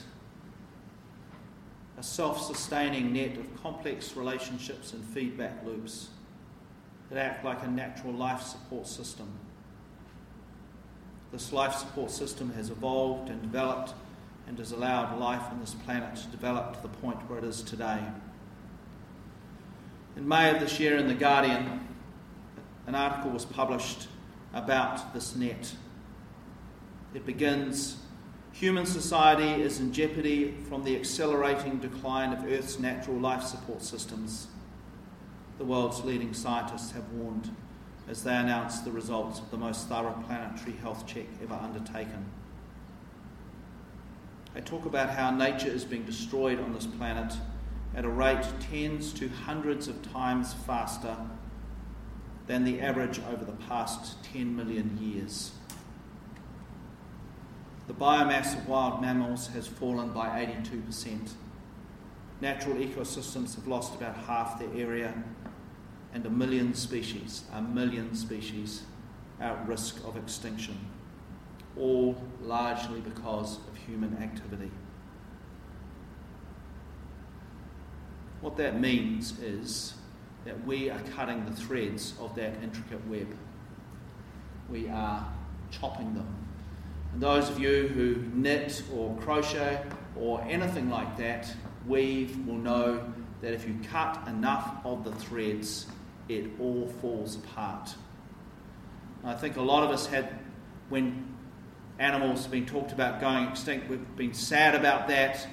a 1.98 2.04
self 2.04 2.42
sustaining 2.42 3.14
net 3.14 3.38
of 3.38 3.64
complex 3.64 4.18
relationships 4.18 4.92
and 4.92 5.02
feedback 5.02 5.66
loops 5.66 6.10
that 7.10 7.18
act 7.18 7.46
like 7.46 7.64
a 7.64 7.68
natural 7.70 8.12
life 8.12 8.42
support 8.42 8.86
system. 8.86 9.32
This 11.32 11.54
life 11.54 11.74
support 11.74 12.12
system 12.12 12.52
has 12.56 12.70
evolved 12.70 13.30
and 13.30 13.42
developed 13.42 13.94
and 14.46 14.58
has 14.60 14.74
allowed 14.74 15.18
life 15.20 15.44
on 15.52 15.62
this 15.62 15.74
planet 15.74 16.18
to 16.18 16.28
develop 16.28 16.76
to 16.76 16.82
the 16.82 16.94
point 16.98 17.18
where 17.30 17.40
it 17.40 17.46
is 17.46 17.62
today. 17.62 18.00
In 20.18 20.28
May 20.28 20.54
of 20.54 20.60
this 20.60 20.82
year 20.82 20.98
in 20.98 21.08
The 21.08 21.14
Guardian, 21.14 21.88
an 22.88 22.96
article 22.96 23.32
was 23.32 23.46
published 23.46 24.10
about 24.54 25.14
this 25.14 25.36
net. 25.36 25.74
It 27.14 27.26
begins 27.26 27.98
Human 28.54 28.86
society 28.86 29.62
is 29.62 29.80
in 29.80 29.94
jeopardy 29.94 30.54
from 30.68 30.84
the 30.84 30.96
accelerating 30.96 31.78
decline 31.78 32.34
of 32.34 32.44
Earth's 32.52 32.78
natural 32.78 33.18
life 33.18 33.44
support 33.44 33.82
systems. 33.82 34.48
The 35.58 35.64
world's 35.66 36.04
leading 36.04 36.34
scientists 36.34 36.92
have 36.92 37.10
warned 37.14 37.56
as 38.10 38.24
they 38.24 38.36
announce 38.36 38.80
the 38.82 38.92
results 38.92 39.40
of 39.40 39.50
the 39.52 39.58
most 39.58 39.88
thorough 39.88 40.22
planetary 40.28 40.76
health 40.78 41.08
check 41.08 41.26
ever 41.42 41.54
undertaken. 41.54 42.26
They 44.54 44.62
talk 44.62 44.86
about 44.86 45.12
how 45.12 45.32
nature 45.32 45.70
is 45.70 45.86
being 45.86 46.04
destroyed 46.04 46.60
on 46.60 46.74
this 46.74 46.88
planet 46.88 47.34
at 47.96 48.04
a 48.04 48.10
rate 48.10 48.46
tens 48.60 49.14
to 49.14 49.30
hundreds 49.30 49.88
of 49.88 50.02
times 50.12 50.54
faster 50.66 51.16
than 52.50 52.64
the 52.64 52.82
average 52.82 53.20
over 53.32 53.46
the 53.46 53.52
past 53.68 54.24
10 54.34 54.56
million 54.56 54.98
years. 55.00 55.52
The 57.88 57.94
biomass 57.94 58.58
of 58.58 58.68
wild 58.68 59.04
mammals 59.04 59.50
has 59.50 59.68
fallen 59.68 60.10
by 60.14 60.44
82%. 60.64 61.30
Natural 62.42 62.76
ecosystems 62.78 63.54
have 63.54 63.68
lost 63.68 63.94
about 63.94 64.18
half 64.18 64.58
their 64.58 64.74
area, 64.76 65.14
and 66.12 66.26
a 66.26 66.30
million 66.32 66.74
species, 66.74 67.44
a 67.54 67.62
million 67.62 68.16
species, 68.16 68.82
are 69.40 69.52
at 69.52 69.68
risk 69.68 70.04
of 70.04 70.18
extinction, 70.18 70.76
all 71.78 72.20
largely 72.42 73.00
because 73.00 73.58
of 73.58 73.78
human 73.86 74.18
activity. 74.24 74.72
What 78.42 78.58
that 78.58 78.82
means 78.82 79.38
is 79.40 79.94
that 80.46 80.66
we 80.66 80.90
are 80.90 81.00
cutting 81.16 81.46
the 81.46 81.52
threads 81.52 82.14
of 82.20 82.36
that 82.36 82.54
intricate 82.64 83.06
web. 83.08 83.28
We 84.70 84.90
are 84.90 85.28
chopping 85.72 86.14
them. 86.14 86.36
And 87.14 87.22
those 87.22 87.50
of 87.50 87.60
you 87.60 87.88
who 87.88 88.24
knit 88.34 88.84
or 88.94 89.16
crochet 89.18 89.82
or 90.16 90.42
anything 90.44 90.90
like 90.90 91.18
that, 91.18 91.54
weave, 91.88 92.46
will 92.46 92.56
know 92.56 93.14
that 93.42 93.54
if 93.54 93.68
you 93.68 93.78
cut 93.90 94.28
enough 94.28 94.78
of 94.86 95.04
the 95.04 95.12
threads, 95.14 95.88
it 96.28 96.46
all 96.60 96.88
falls 97.02 97.36
apart. 97.36 97.96
I 99.24 99.34
think 99.34 99.58
a 99.58 99.62
lot 99.62 99.84
of 99.84 99.90
us 99.90 100.06
had, 100.06 100.40
when 100.90 101.36
animals 101.98 102.44
have 102.44 102.52
been 102.52 102.66
talked 102.66 102.92
about 102.92 103.20
going 103.20 103.48
extinct, 103.48 103.90
we've 103.90 104.16
been 104.16 104.34
sad 104.34 104.76
about 104.76 105.08
that. 105.10 105.48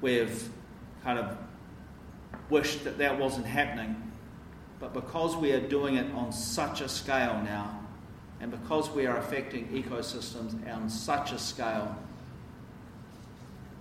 We've 0.00 0.48
kind 1.02 1.18
of 1.18 1.36
wished 2.48 2.84
that 2.84 2.98
that 2.98 3.18
wasn't 3.18 3.46
happening. 3.46 4.09
But 4.80 4.94
because 4.94 5.36
we 5.36 5.52
are 5.52 5.60
doing 5.60 5.96
it 5.96 6.12
on 6.14 6.32
such 6.32 6.80
a 6.80 6.88
scale 6.88 7.40
now, 7.44 7.80
And 8.40 8.50
because 8.50 8.90
we 8.90 9.06
are 9.06 9.18
affecting 9.18 9.68
ecosystems 9.68 10.54
on 10.74 10.88
such 10.88 11.32
a 11.32 11.38
scale, 11.38 11.94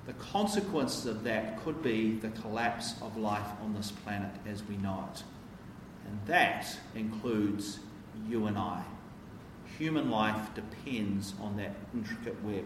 the 0.06 0.14
consequences 0.14 1.06
of 1.06 1.24
that 1.24 1.64
could 1.64 1.82
be 1.82 2.16
the 2.16 2.30
collapse 2.30 2.96
of 3.02 3.16
life 3.16 3.48
on 3.64 3.74
this 3.74 3.92
planet 3.92 4.32
as 4.46 4.62
we 4.64 4.76
know 4.78 5.08
it. 5.14 5.24
And 6.06 6.20
that 6.26 6.68
includes 6.94 7.80
you 8.28 8.48
and 8.48 8.58
I. 8.58 8.84
Human 9.78 10.10
life 10.10 10.50
depends 10.56 11.34
on 11.40 11.56
that 11.58 11.76
intricate 11.94 12.44
web. 12.44 12.66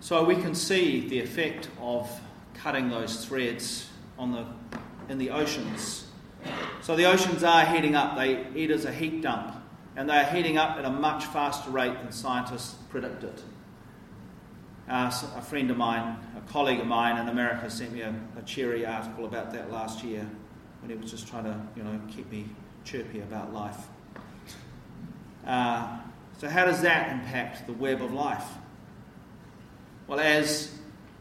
So 0.00 0.22
we 0.22 0.36
can 0.36 0.54
see 0.54 1.08
the 1.08 1.18
effect 1.18 1.68
of 1.80 2.08
cutting 2.62 2.90
those 2.90 3.24
threads 3.24 3.88
on 4.18 4.32
the, 4.32 4.46
in 5.08 5.18
the 5.18 5.30
oceans. 5.30 6.06
So 6.82 6.96
the 6.96 7.06
oceans 7.06 7.42
are 7.44 7.64
heating 7.64 7.94
up. 7.94 8.16
They, 8.16 8.46
it 8.54 8.70
is 8.70 8.84
a 8.84 8.92
heat 8.92 9.22
dump, 9.22 9.54
and 9.96 10.08
they 10.08 10.16
are 10.18 10.24
heating 10.24 10.56
up 10.56 10.76
at 10.76 10.84
a 10.84 10.90
much 10.90 11.24
faster 11.26 11.70
rate 11.70 11.98
than 11.98 12.12
scientists 12.12 12.74
predicted. 12.90 13.40
Uh, 14.88 15.12
a 15.36 15.42
friend 15.42 15.70
of 15.70 15.76
mine, 15.76 16.16
a 16.36 16.52
colleague 16.52 16.80
of 16.80 16.86
mine 16.86 17.20
in 17.20 17.28
America, 17.28 17.68
sent 17.68 17.92
me 17.92 18.00
a, 18.00 18.14
a 18.38 18.42
cheery 18.42 18.86
article 18.86 19.26
about 19.26 19.52
that 19.52 19.70
last 19.70 20.02
year 20.02 20.26
when 20.80 20.90
he 20.90 20.96
was 20.96 21.10
just 21.10 21.28
trying 21.28 21.44
to, 21.44 21.60
you 21.76 21.82
know, 21.82 22.00
keep 22.08 22.30
me 22.30 22.46
chirpy 22.84 23.20
about 23.20 23.52
life. 23.52 23.88
Uh, 25.46 25.98
so 26.38 26.48
how 26.48 26.64
does 26.64 26.80
that 26.82 27.12
impact 27.12 27.66
the 27.66 27.72
web 27.72 28.00
of 28.00 28.12
life? 28.12 28.46
Well, 30.06 30.20
as 30.20 30.77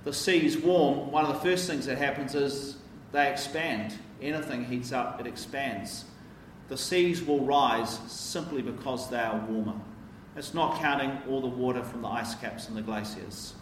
the 0.08 0.14
seas 0.14 0.58
warm, 0.58 1.12
one 1.12 1.26
of 1.26 1.34
the 1.34 1.40
first 1.42 1.68
things 1.68 1.86
that 1.86 1.98
happens 1.98 2.34
is 2.34 2.78
they 3.12 3.30
expand. 3.30 3.94
Anything 4.22 4.64
heats 4.64 4.94
up, 4.94 5.20
it 5.20 5.28
expands. 5.28 6.06
The 6.70 6.78
seas 6.78 7.22
will 7.22 7.42
rise 7.42 8.00
simply 8.08 8.62
because 8.62 9.10
they 9.10 9.20
are 9.20 9.38
warmer. 9.50 9.76
It's 10.38 10.54
not 10.54 10.80
counting 10.80 11.18
all 11.30 11.42
the 11.42 11.48
water 11.48 11.84
from 11.84 12.04
the 12.04 12.08
ice 12.08 12.36
caps 12.36 12.70
and 12.70 12.78
the 12.78 12.82
glaciers. 12.82 13.54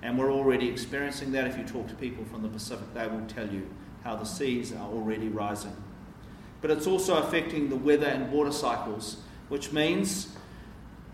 And 0.00 0.16
we're 0.16 0.32
already 0.32 0.68
experiencing 0.68 1.32
that. 1.32 1.48
If 1.48 1.58
you 1.58 1.64
talk 1.64 1.88
to 1.88 1.94
people 1.96 2.24
from 2.24 2.42
the 2.42 2.48
Pacific, 2.48 2.94
they 2.94 3.08
will 3.08 3.26
tell 3.26 3.48
you 3.48 3.68
how 4.04 4.14
the 4.14 4.24
seas 4.24 4.72
are 4.72 4.88
already 4.88 5.28
rising. 5.28 5.74
But 6.60 6.70
it's 6.70 6.86
also 6.86 7.16
affecting 7.16 7.68
the 7.68 7.74
weather 7.74 8.06
and 8.06 8.30
water 8.30 8.52
cycles, 8.52 9.16
which 9.48 9.72
means 9.72 10.36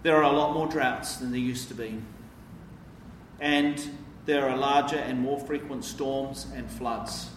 there 0.03 0.17
are 0.17 0.31
a 0.31 0.37
lot 0.37 0.53
more 0.53 0.67
droughts 0.67 1.17
than 1.17 1.31
there 1.31 1.41
used 1.41 1.69
to 1.69 1.75
be. 1.75 1.99
And 3.41 3.81
there 4.27 4.49
are 4.49 4.57
larger 4.57 4.97
and 4.97 5.21
more 5.21 5.39
frequent 5.39 5.85
storms 5.85 6.49
and 6.55 6.69
floods. 6.69 7.31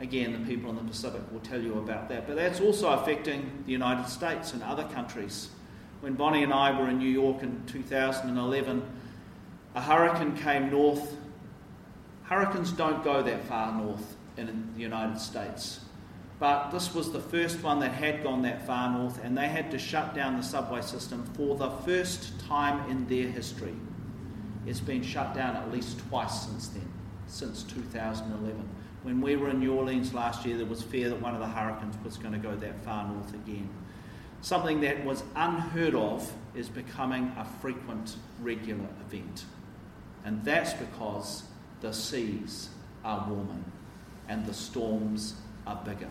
Again, 0.00 0.32
the 0.32 0.38
people 0.48 0.70
in 0.70 0.76
the 0.76 0.82
Pacific 0.82 1.20
will 1.32 1.40
tell 1.40 1.60
you 1.60 1.78
about 1.78 2.08
that. 2.08 2.26
But 2.26 2.36
that's 2.36 2.60
also 2.60 2.88
affecting 2.88 3.62
the 3.66 3.72
United 3.72 4.08
States 4.08 4.52
and 4.52 4.62
other 4.62 4.84
countries. 4.84 5.50
When 6.00 6.14
Bonnie 6.14 6.42
and 6.42 6.52
I 6.52 6.78
were 6.78 6.88
in 6.88 6.98
New 6.98 7.08
York 7.08 7.42
in 7.42 7.62
2011, 7.66 8.82
a 9.74 9.80
hurricane 9.80 10.36
came 10.36 10.70
north. 10.70 11.16
Hurricanes 12.24 12.72
don't 12.72 13.04
go 13.04 13.22
that 13.22 13.44
far 13.44 13.72
north 13.72 14.16
in 14.36 14.72
the 14.74 14.80
United 14.80 15.20
States. 15.20 15.80
But 16.38 16.70
this 16.70 16.92
was 16.92 17.12
the 17.12 17.20
first 17.20 17.62
one 17.62 17.78
that 17.80 17.92
had 17.92 18.24
gone 18.24 18.42
that 18.42 18.66
far 18.66 18.90
north, 18.90 19.22
and 19.22 19.38
they 19.38 19.46
had 19.46 19.70
to 19.70 19.78
shut 19.78 20.14
down 20.14 20.36
the 20.36 20.42
subway 20.42 20.82
system 20.82 21.24
for 21.36 21.56
the 21.56 21.70
first 21.70 22.40
time 22.48 22.90
in 22.90 23.06
their 23.06 23.28
history. 23.28 23.74
It's 24.66 24.80
been 24.80 25.02
shut 25.02 25.34
down 25.34 25.56
at 25.56 25.72
least 25.72 25.98
twice 26.08 26.42
since 26.42 26.68
then, 26.68 26.88
since 27.26 27.62
2011. 27.64 28.68
When 29.02 29.20
we 29.20 29.36
were 29.36 29.50
in 29.50 29.58
New 29.58 29.74
Orleans 29.74 30.14
last 30.14 30.46
year, 30.46 30.56
there 30.56 30.66
was 30.66 30.82
fear 30.82 31.08
that 31.08 31.20
one 31.20 31.34
of 31.34 31.40
the 31.40 31.48
hurricanes 31.48 31.96
was 32.04 32.16
going 32.16 32.32
to 32.32 32.38
go 32.38 32.54
that 32.54 32.84
far 32.84 33.08
north 33.08 33.34
again. 33.34 33.68
Something 34.42 34.80
that 34.82 35.04
was 35.04 35.24
unheard 35.34 35.94
of 35.94 36.30
is 36.54 36.68
becoming 36.68 37.32
a 37.36 37.44
frequent, 37.60 38.16
regular 38.40 38.86
event. 39.06 39.44
And 40.24 40.44
that's 40.44 40.72
because 40.74 41.44
the 41.80 41.92
seas 41.92 42.68
are 43.04 43.26
warming 43.28 43.64
and 44.28 44.46
the 44.46 44.54
storms 44.54 45.34
are 45.66 45.80
bigger. 45.84 46.10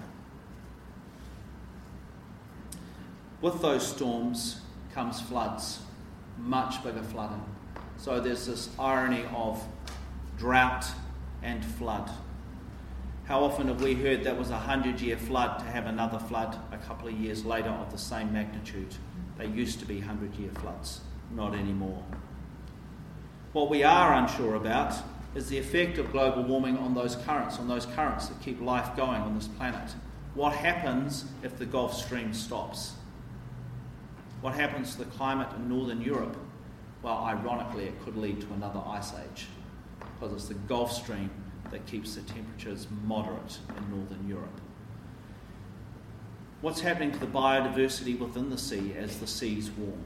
With 3.41 3.61
those 3.61 3.87
storms 3.87 4.61
comes 4.93 5.21
floods, 5.21 5.79
much 6.37 6.83
bigger 6.83 7.01
flooding. 7.03 7.43
So 8.01 8.19
there's 8.19 8.47
this 8.47 8.67
irony 8.79 9.25
of 9.35 9.63
drought 10.39 10.87
and 11.43 11.63
flood. 11.63 12.09
How 13.25 13.43
often 13.43 13.67
have 13.67 13.83
we 13.83 13.93
heard 13.93 14.23
that 14.23 14.39
was 14.39 14.49
a 14.49 14.57
hundred 14.57 14.99
year 14.99 15.17
flood 15.17 15.59
to 15.59 15.65
have 15.65 15.85
another 15.85 16.17
flood 16.17 16.57
a 16.71 16.79
couple 16.79 17.09
of 17.09 17.13
years 17.13 17.45
later 17.45 17.69
of 17.69 17.91
the 17.91 17.99
same 17.99 18.33
magnitude? 18.33 18.95
They 19.37 19.45
used 19.45 19.79
to 19.81 19.85
be 19.85 19.99
hundred 19.99 20.33
year 20.33 20.49
floods, 20.49 21.01
not 21.35 21.53
anymore. 21.53 22.03
What 23.53 23.69
we 23.69 23.83
are 23.83 24.13
unsure 24.15 24.55
about 24.55 24.95
is 25.35 25.49
the 25.49 25.59
effect 25.59 25.99
of 25.99 26.11
global 26.11 26.41
warming 26.41 26.79
on 26.79 26.95
those 26.95 27.15
currents, 27.17 27.59
on 27.59 27.67
those 27.67 27.85
currents 27.85 28.29
that 28.29 28.41
keep 28.41 28.59
life 28.61 28.95
going 28.97 29.21
on 29.21 29.35
this 29.35 29.47
planet. 29.47 29.93
What 30.33 30.53
happens 30.53 31.25
if 31.43 31.55
the 31.59 31.67
Gulf 31.67 31.93
Stream 31.93 32.33
stops? 32.33 32.93
What 34.41 34.55
happens 34.55 34.93
to 34.93 35.03
the 35.03 35.11
climate 35.11 35.49
in 35.55 35.69
Northern 35.69 36.01
Europe? 36.01 36.35
Well, 37.03 37.17
ironically, 37.25 37.85
it 37.85 37.99
could 38.03 38.15
lead 38.15 38.41
to 38.41 38.53
another 38.53 38.81
ice 38.85 39.11
age 39.13 39.47
because 40.19 40.33
it's 40.33 40.47
the 40.47 40.53
Gulf 40.53 40.91
Stream 40.91 41.31
that 41.71 41.85
keeps 41.87 42.15
the 42.15 42.21
temperatures 42.21 42.87
moderate 43.05 43.57
in 43.77 43.97
Northern 43.97 44.27
Europe. 44.27 44.61
What's 46.61 46.81
happening 46.81 47.11
to 47.11 47.17
the 47.17 47.25
biodiversity 47.25 48.19
within 48.19 48.51
the 48.51 48.57
sea 48.57 48.93
as 48.95 49.17
the 49.17 49.25
seas 49.25 49.71
warm? 49.71 50.03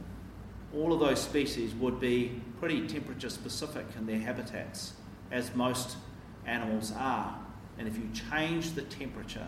All 0.73 0.93
of 0.93 1.01
those 1.01 1.21
species 1.21 1.73
would 1.75 1.99
be 1.99 2.41
pretty 2.59 2.87
temperature 2.87 3.29
specific 3.29 3.85
in 3.97 4.05
their 4.05 4.19
habitats, 4.19 4.93
as 5.31 5.53
most 5.53 5.97
animals 6.45 6.93
are. 6.97 7.37
And 7.77 7.89
if 7.89 7.97
you 7.97 8.09
change 8.29 8.71
the 8.71 8.83
temperature, 8.83 9.47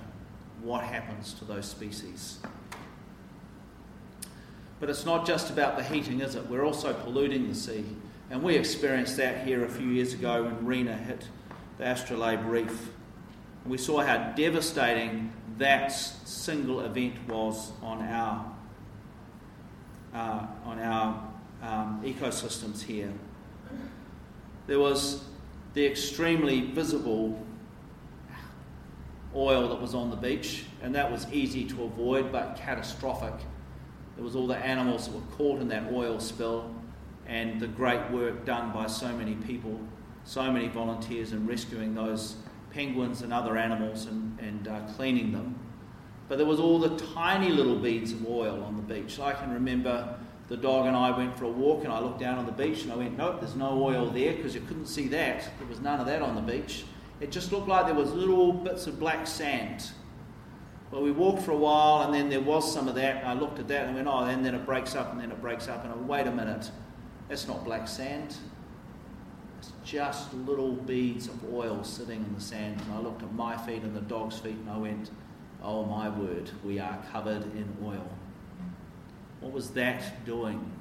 what 0.62 0.84
happens 0.84 1.34
to 1.36 1.46
those 1.46 1.66
species? 1.66 2.40
But 4.80 4.90
it's 4.90 5.06
not 5.06 5.26
just 5.26 5.50
about 5.50 5.78
the 5.78 5.84
heating, 5.84 6.22
is 6.22 6.36
it? 6.36 6.48
We're 6.48 6.66
also 6.66 6.94
polluting 6.94 7.48
the 7.48 7.56
sea. 7.56 7.84
And 8.30 8.44
we 8.44 8.56
experienced 8.56 9.18
that 9.18 9.46
here 9.46 9.66
a 9.66 9.70
few 9.70 9.88
years 9.88 10.14
ago 10.14 10.44
when 10.44 10.66
Rena 10.66 10.96
hit 10.96 11.28
the 11.78 11.86
Astrolabe 11.86 12.46
Reef. 12.46 12.90
And 13.64 13.72
we 13.72 13.78
saw 13.78 14.02
how 14.02 14.34
devastating 14.34 15.34
that 15.58 15.92
single 15.92 16.82
event 16.82 17.16
was 17.28 17.72
on 17.82 18.02
our, 18.02 18.46
uh, 20.14 20.46
on 20.66 20.80
our 20.80 21.28
um, 21.64 22.02
ecosystems 22.06 22.82
here. 22.82 23.12
There 24.68 24.80
was 24.80 25.24
the 25.74 25.86
extremely 25.86 26.62
visible 26.62 27.44
oil 29.36 29.70
that 29.70 29.82
was 29.82 29.96
on 29.96 30.10
the 30.10 30.16
beach, 30.16 30.66
and 30.84 30.94
that 30.94 31.12
was 31.12 31.26
easy 31.32 31.66
to 31.66 31.84
avoid 31.84 32.32
but 32.32 32.58
catastrophic 32.58 33.34
there 34.18 34.26
was 34.26 34.36
all 34.36 34.48
the 34.48 34.58
animals 34.58 35.08
that 35.08 35.14
were 35.14 35.38
caught 35.38 35.62
in 35.62 35.68
that 35.68 35.94
oil 35.94 36.20
spill 36.20 36.74
and 37.28 37.62
the 37.62 37.68
great 37.68 38.10
work 38.10 38.46
done 38.46 38.74
by 38.74 38.88
so 38.88 39.10
many 39.16 39.36
people, 39.36 39.80
so 40.24 40.52
many 40.52 40.68
volunteers 40.68 41.34
in 41.34 41.46
rescuing 41.46 41.94
those 41.94 42.36
penguins 42.72 43.22
and 43.22 43.32
other 43.32 43.58
animals 43.58 44.08
and, 44.08 44.40
and 44.40 44.68
uh, 44.68 44.80
cleaning 44.96 45.32
them. 45.32 45.56
But 46.28 46.40
there 46.40 46.48
was 46.48 46.60
all 46.60 46.80
the 46.80 46.98
tiny 47.14 47.50
little 47.50 47.78
beads 47.78 48.12
of 48.12 48.28
oil 48.28 48.64
on 48.64 48.76
the 48.76 48.82
beach. 48.82 49.20
I 49.20 49.34
can 49.34 49.54
remember 49.54 50.18
the 50.48 50.58
dog 50.58 50.88
and 50.88 50.98
I 50.98 51.16
went 51.16 51.38
for 51.38 51.46
a 51.46 51.50
walk 51.50 51.84
and 51.84 51.94
I 51.94 52.00
looked 52.00 52.20
down 52.20 52.40
on 52.40 52.48
the 52.48 52.52
beach 52.52 52.84
and 52.84 52.92
I 52.92 52.96
went, 52.96 53.18
nope, 53.18 53.40
there's 53.40 53.56
no 53.56 53.84
oil 53.84 54.10
there 54.10 54.34
because 54.34 54.56
you 54.56 54.62
couldn't 54.62 54.88
see 54.88 55.08
that. 55.10 55.48
There 55.60 55.68
was 55.70 55.80
none 55.80 56.00
of 56.00 56.08
that 56.08 56.24
on 56.24 56.34
the 56.34 56.42
beach. 56.42 56.86
It 57.20 57.32
just 57.32 57.52
looked 57.52 57.68
like 57.68 57.86
there 57.86 57.96
was 57.96 58.12
little 58.14 58.52
bits 58.52 58.88
of 58.88 59.00
black 59.00 59.28
sand 59.28 59.92
well, 60.92 61.02
we 61.02 61.12
walked 61.12 61.44
for 61.44 61.52
a 61.52 61.58
while, 61.58 62.04
and 62.04 62.14
then 62.14 62.30
there 62.30 62.42
was 62.42 62.72
some 62.72 62.88
of 62.88 62.96
that. 62.96 63.26
I 63.26 63.34
looked 63.34 63.60
at 63.60 63.68
that 63.68 63.86
and 63.86 63.96
went, 63.96 64.08
oh, 64.08 64.20
and 64.20 64.46
then 64.46 64.56
it 64.56 64.66
breaks 64.66 64.96
up, 64.96 65.12
and 65.12 65.20
then 65.20 65.32
it 65.32 65.42
breaks 65.42 65.68
up. 65.68 65.84
And 65.84 65.92
I 65.92 65.96
went, 65.96 66.08
wait 66.08 66.28
a 66.28 66.32
minute, 66.32 66.72
that's 67.28 67.48
not 67.48 67.66
black 67.66 67.88
sand. 67.88 68.38
It's 69.60 69.74
just 69.84 70.34
little 70.34 70.74
beads 70.74 71.28
of 71.28 71.54
oil 71.54 71.84
sitting 71.84 72.24
in 72.24 72.34
the 72.34 72.42
sand. 72.42 72.80
And 72.82 72.94
I 72.94 73.00
looked 73.00 73.24
at 73.24 73.34
my 73.34 73.58
feet 73.58 73.84
and 73.84 73.96
the 73.96 74.02
dog's 74.02 74.38
feet, 74.38 74.56
and 74.56 74.70
I 74.70 74.78
went, 74.78 75.12
oh 75.62 75.84
my 75.84 76.08
word, 76.08 76.52
we 76.64 76.80
are 76.80 76.98
covered 77.12 77.44
in 77.56 77.76
oil. 77.84 78.08
What 79.42 79.52
was 79.52 79.72
that 79.72 80.26
doing? 80.26 80.72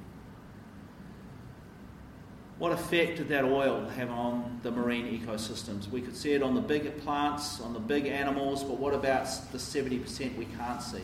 What 2.59 2.71
effect 2.71 3.17
did 3.17 3.29
that 3.29 3.43
oil 3.43 3.87
have 3.89 4.09
on 4.09 4.59
the 4.63 4.71
marine 4.71 5.21
ecosystems? 5.21 5.89
We 5.89 6.01
could 6.01 6.15
see 6.15 6.33
it 6.33 6.41
on 6.41 6.55
the 6.55 6.61
big 6.61 6.99
plants, 7.01 7.61
on 7.61 7.73
the 7.73 7.79
big 7.79 8.07
animals, 8.07 8.63
but 8.63 8.79
what 8.79 8.95
about 8.95 9.27
the 9.51 9.59
70% 9.59 10.35
we 10.37 10.45
can't 10.45 10.81
see? 10.81 11.03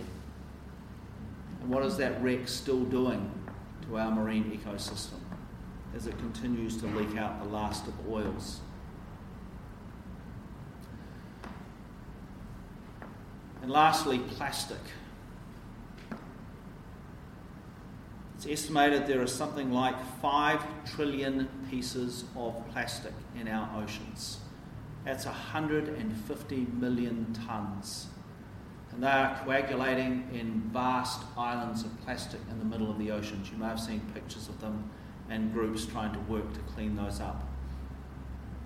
And 1.62 1.70
what 1.70 1.86
is 1.86 1.96
that 1.98 2.22
wreck 2.24 2.48
still 2.48 2.84
doing 2.86 3.32
to 3.84 3.98
our 4.00 4.10
marine 4.10 4.46
ecosystem 4.46 5.20
as 5.96 6.08
it 6.08 6.18
continues 6.18 6.76
to 6.78 6.88
leak 6.88 7.18
out 7.18 7.44
the 7.44 7.50
last 7.50 7.86
of 7.88 7.94
oils? 8.10 8.60
And 13.62 13.70
lastly, 13.70 14.18
plastic. 14.18 14.82
It's 18.46 18.64
estimated 18.64 19.08
there 19.08 19.22
are 19.22 19.28
something 19.28 19.72
like 19.72 19.96
5 20.22 20.62
trillion 20.96 21.48
pieces 21.70 22.26
of 22.36 22.62
plastic 22.74 23.14
in 23.40 23.48
our 23.48 23.82
oceans. 23.82 24.40
That's 25.06 25.26
150 25.26 26.68
million 26.74 27.34
tonnes. 27.48 28.08
And 28.92 29.02
they 29.02 29.08
are 29.08 29.40
coagulating 29.46 30.28
in 30.34 30.70
vast 30.74 31.22
islands 31.38 31.86
of 31.86 32.02
plastic 32.02 32.42
in 32.52 32.60
the 32.60 32.66
middle 32.66 32.92
of 32.92 33.00
the 33.00 33.12
oceans. 33.12 33.50
You 33.50 33.58
may 33.58 33.68
have 33.68 33.80
seen 33.80 34.02
pictures 34.14 34.50
of 34.50 34.60
them 34.60 34.90
and 35.30 35.54
groups 35.54 35.86
trying 35.86 36.12
to 36.12 36.20
work 36.30 36.52
to 36.54 36.60
clean 36.74 36.98
those 36.98 37.22
up. 37.22 37.48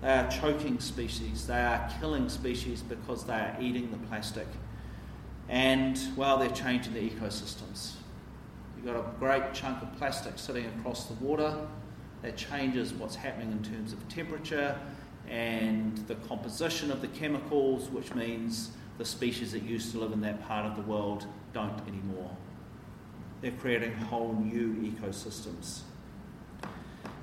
They 0.00 0.10
are 0.10 0.28
choking 0.28 0.80
species, 0.80 1.46
they 1.46 1.60
are 1.60 1.88
killing 2.00 2.28
species 2.30 2.82
because 2.82 3.26
they 3.26 3.34
are 3.34 3.56
eating 3.60 3.92
the 3.92 3.98
plastic. 4.08 4.48
And, 5.48 6.00
well, 6.16 6.36
they're 6.36 6.50
changing 6.50 6.94
the 6.94 7.08
ecosystems. 7.08 7.97
You've 8.78 8.94
got 8.94 9.04
a 9.04 9.18
great 9.18 9.54
chunk 9.54 9.82
of 9.82 9.92
plastic 9.98 10.38
sitting 10.38 10.66
across 10.78 11.06
the 11.06 11.14
water. 11.14 11.66
That 12.22 12.36
changes 12.36 12.94
what's 12.94 13.16
happening 13.16 13.50
in 13.50 13.62
terms 13.64 13.92
of 13.92 14.08
temperature 14.08 14.78
and 15.28 15.96
the 16.06 16.14
composition 16.14 16.92
of 16.92 17.00
the 17.00 17.08
chemicals, 17.08 17.88
which 17.90 18.14
means 18.14 18.70
the 18.96 19.04
species 19.04 19.50
that 19.50 19.64
used 19.64 19.90
to 19.92 19.98
live 19.98 20.12
in 20.12 20.20
that 20.20 20.46
part 20.46 20.64
of 20.64 20.76
the 20.76 20.82
world 20.82 21.26
don't 21.52 21.80
anymore. 21.88 22.30
They're 23.40 23.50
creating 23.50 23.94
whole 23.94 24.34
new 24.34 24.74
ecosystems. 24.74 25.80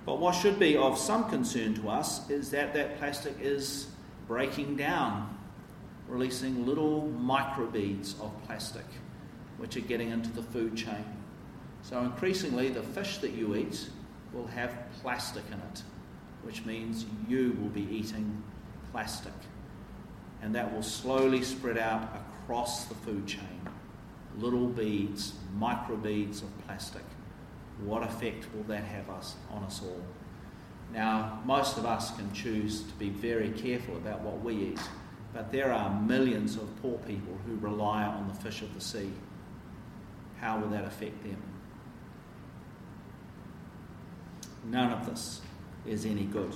But 0.05 0.19
what 0.19 0.35
should 0.35 0.59
be 0.59 0.75
of 0.75 0.97
some 0.97 1.29
concern 1.29 1.73
to 1.75 1.89
us 1.89 2.29
is 2.29 2.51
that 2.51 2.73
that 2.73 2.97
plastic 2.99 3.35
is 3.41 3.87
breaking 4.27 4.75
down, 4.75 5.37
releasing 6.09 6.65
little 6.65 7.09
microbeads 7.17 8.19
of 8.19 8.31
plastic, 8.45 8.85
which 9.57 9.77
are 9.77 9.81
getting 9.81 10.09
into 10.09 10.29
the 10.31 10.43
food 10.43 10.75
chain. 10.75 11.05
So 11.87 11.99
increasingly, 11.99 12.69
the 12.69 12.81
fish 12.81 13.19
that 13.19 13.33
you 13.33 13.53
eat 13.55 13.87
will 14.33 14.47
have 14.47 14.75
plastic 15.03 15.43
in 15.49 15.59
it, 15.59 15.83
which 16.41 16.65
means 16.65 17.05
you 17.29 17.55
will 17.61 17.69
be 17.69 17.87
eating 17.95 18.41
plastic. 18.91 19.33
And 20.41 20.55
that 20.55 20.73
will 20.73 20.81
slowly 20.81 21.43
spread 21.43 21.77
out 21.77 22.09
across 22.15 22.85
the 22.85 22.95
food 22.95 23.27
chain. 23.27 23.69
Little 24.39 24.65
beads, 24.65 25.33
microbeads 25.59 26.41
of 26.41 26.49
plastic. 26.65 27.03
What 27.83 28.01
effect 28.01 28.47
will 28.55 28.63
that 28.63 28.83
have 28.83 29.07
us 29.11 29.35
on 29.51 29.63
us 29.63 29.79
all? 29.83 30.01
Now, 30.91 31.39
most 31.45 31.77
of 31.77 31.85
us 31.85 32.15
can 32.15 32.33
choose 32.33 32.81
to 32.81 32.93
be 32.95 33.09
very 33.09 33.51
careful 33.51 33.95
about 33.97 34.21
what 34.21 34.41
we 34.41 34.55
eat, 34.55 34.81
but 35.35 35.51
there 35.51 35.71
are 35.71 36.01
millions 36.01 36.55
of 36.55 36.81
poor 36.81 36.97
people 36.99 37.37
who 37.45 37.57
rely 37.57 38.05
on 38.05 38.27
the 38.27 38.33
fish 38.33 38.63
of 38.63 38.73
the 38.73 38.81
sea. 38.81 39.11
How 40.39 40.57
will 40.57 40.69
that 40.69 40.85
affect 40.85 41.21
them? 41.21 41.37
None 44.65 44.91
of 44.91 45.05
this 45.05 45.41
is 45.85 46.05
any 46.05 46.23
good. 46.23 46.53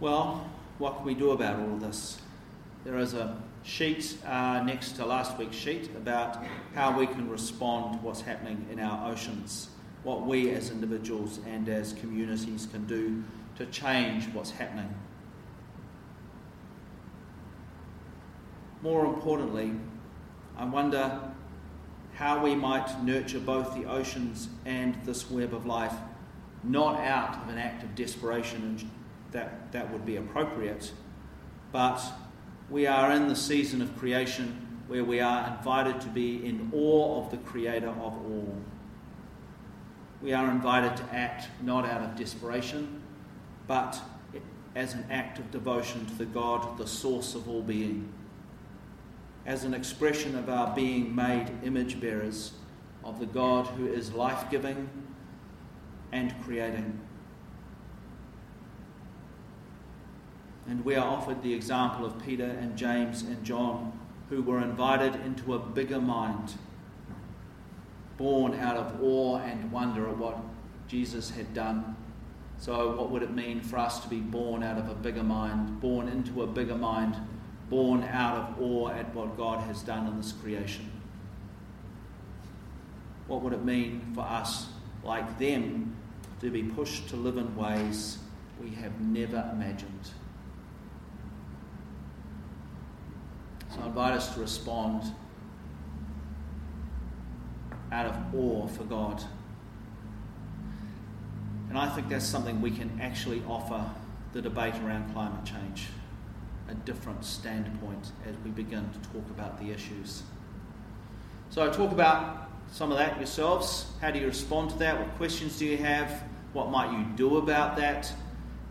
Well, 0.00 0.48
what 0.78 0.96
can 0.96 1.04
we 1.04 1.14
do 1.14 1.30
about 1.30 1.60
all 1.60 1.74
of 1.74 1.80
this? 1.80 2.20
There 2.84 2.98
is 2.98 3.14
a 3.14 3.36
sheet 3.62 4.16
uh, 4.26 4.62
next 4.64 4.92
to 4.92 5.06
last 5.06 5.38
week's 5.38 5.56
sheet 5.56 5.90
about 5.96 6.44
how 6.74 6.98
we 6.98 7.06
can 7.06 7.28
respond 7.30 7.94
to 7.94 7.98
what's 8.04 8.20
happening 8.20 8.66
in 8.70 8.80
our 8.80 9.10
oceans, 9.10 9.68
what 10.02 10.26
we 10.26 10.50
as 10.50 10.70
individuals 10.70 11.38
and 11.46 11.68
as 11.68 11.92
communities 11.92 12.66
can 12.66 12.84
do 12.86 13.22
to 13.56 13.66
change 13.66 14.26
what's 14.32 14.50
happening. 14.50 14.92
More 18.82 19.06
importantly, 19.06 19.72
I 20.56 20.64
wonder 20.64 21.31
how 22.22 22.40
we 22.40 22.54
might 22.54 23.02
nurture 23.02 23.40
both 23.40 23.74
the 23.74 23.84
oceans 23.84 24.48
and 24.64 24.94
this 25.04 25.28
web 25.28 25.52
of 25.52 25.66
life, 25.66 25.92
not 26.62 26.94
out 27.00 27.42
of 27.42 27.48
an 27.48 27.58
act 27.58 27.82
of 27.82 27.92
desperation, 27.96 28.88
that, 29.32 29.72
that 29.72 29.92
would 29.92 30.06
be 30.06 30.14
appropriate, 30.14 30.92
but 31.72 32.00
we 32.70 32.86
are 32.86 33.10
in 33.10 33.26
the 33.26 33.34
season 33.34 33.82
of 33.82 33.98
creation 33.98 34.80
where 34.86 35.02
we 35.02 35.18
are 35.18 35.52
invited 35.56 36.00
to 36.00 36.06
be 36.06 36.46
in 36.46 36.70
awe 36.72 37.24
of 37.24 37.32
the 37.32 37.38
Creator 37.38 37.88
of 37.88 37.98
all. 37.98 38.54
We 40.22 40.32
are 40.32 40.48
invited 40.48 40.96
to 40.98 41.04
act 41.12 41.48
not 41.60 41.84
out 41.84 42.02
of 42.02 42.14
desperation, 42.14 43.02
but 43.66 44.00
as 44.76 44.94
an 44.94 45.06
act 45.10 45.40
of 45.40 45.50
devotion 45.50 46.06
to 46.06 46.14
the 46.14 46.26
God, 46.26 46.78
the 46.78 46.86
source 46.86 47.34
of 47.34 47.48
all 47.48 47.62
being 47.62 48.12
as 49.44 49.64
an 49.64 49.74
expression 49.74 50.36
of 50.36 50.48
our 50.48 50.74
being 50.74 51.14
made 51.14 51.50
image 51.64 52.00
bearers 52.00 52.52
of 53.04 53.18
the 53.18 53.26
God 53.26 53.66
who 53.66 53.86
is 53.86 54.12
life 54.12 54.50
giving 54.50 54.88
and 56.12 56.34
creating. 56.44 57.00
And 60.68 60.84
we 60.84 60.94
are 60.94 61.06
offered 61.06 61.42
the 61.42 61.54
example 61.54 62.06
of 62.06 62.22
Peter 62.24 62.44
and 62.44 62.76
James 62.76 63.22
and 63.22 63.42
John, 63.44 63.98
who 64.28 64.42
were 64.42 64.60
invited 64.60 65.16
into 65.24 65.54
a 65.54 65.58
bigger 65.58 66.00
mind, 66.00 66.54
born 68.16 68.54
out 68.54 68.76
of 68.76 69.02
awe 69.02 69.38
and 69.38 69.72
wonder 69.72 70.08
at 70.08 70.16
what 70.16 70.38
Jesus 70.86 71.30
had 71.30 71.52
done. 71.52 71.96
So, 72.58 72.94
what 72.94 73.10
would 73.10 73.24
it 73.24 73.32
mean 73.32 73.60
for 73.60 73.76
us 73.78 73.98
to 74.00 74.08
be 74.08 74.20
born 74.20 74.62
out 74.62 74.78
of 74.78 74.88
a 74.88 74.94
bigger 74.94 75.24
mind, 75.24 75.80
born 75.80 76.06
into 76.06 76.42
a 76.42 76.46
bigger 76.46 76.76
mind? 76.76 77.16
Born 77.72 78.02
out 78.02 78.36
of 78.36 78.60
awe 78.60 78.90
at 78.90 79.14
what 79.14 79.34
God 79.34 79.60
has 79.60 79.80
done 79.80 80.06
in 80.06 80.18
this 80.18 80.32
creation. 80.32 80.92
What 83.26 83.40
would 83.40 83.54
it 83.54 83.64
mean 83.64 84.12
for 84.14 84.20
us, 84.20 84.66
like 85.02 85.38
them, 85.38 85.96
to 86.42 86.50
be 86.50 86.64
pushed 86.64 87.08
to 87.08 87.16
live 87.16 87.38
in 87.38 87.56
ways 87.56 88.18
we 88.62 88.72
have 88.72 89.00
never 89.00 89.50
imagined? 89.54 90.10
So 93.74 93.80
I 93.80 93.86
invite 93.86 94.12
us 94.12 94.34
to 94.34 94.40
respond 94.40 95.04
out 97.90 98.04
of 98.04 98.34
awe 98.34 98.66
for 98.66 98.84
God. 98.84 99.24
And 101.70 101.78
I 101.78 101.88
think 101.88 102.10
that's 102.10 102.26
something 102.26 102.60
we 102.60 102.70
can 102.70 103.00
actually 103.00 103.42
offer 103.48 103.82
the 104.34 104.42
debate 104.42 104.74
around 104.74 105.10
climate 105.14 105.46
change 105.46 105.86
a 106.72 106.74
different 106.86 107.24
standpoint 107.24 108.12
as 108.26 108.34
we 108.44 108.50
begin 108.50 108.88
to 108.90 108.98
talk 109.10 109.28
about 109.30 109.60
the 109.60 109.70
issues. 109.70 110.22
So, 111.50 111.70
talk 111.70 111.92
about 111.92 112.48
some 112.72 112.90
of 112.90 112.98
that 112.98 113.18
yourselves. 113.18 113.86
How 114.00 114.10
do 114.10 114.18
you 114.18 114.26
respond 114.26 114.70
to 114.70 114.78
that? 114.78 114.98
What 114.98 115.14
questions 115.16 115.58
do 115.58 115.66
you 115.66 115.76
have? 115.76 116.24
What 116.54 116.70
might 116.70 116.90
you 116.90 117.04
do 117.14 117.36
about 117.36 117.76
that? 117.76 118.10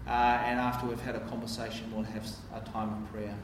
Uh, 0.08 0.12
and 0.12 0.60
after 0.60 0.88
we've 0.88 1.00
had 1.00 1.16
a 1.16 1.20
conversation, 1.22 1.92
we'll 1.94 2.04
have 2.04 2.28
a 2.56 2.62
time 2.72 2.90
of 2.90 3.12
prayer. 3.12 3.36